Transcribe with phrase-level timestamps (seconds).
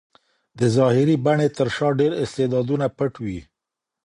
[0.59, 3.39] د ظاهري بڼې تر شا ډېر استعدادونه پټ وي.